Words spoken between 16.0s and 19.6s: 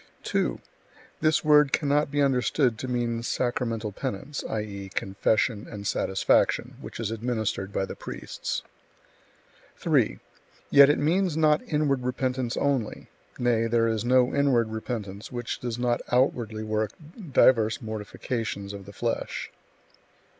outwardly work divers mortifications of the flesh.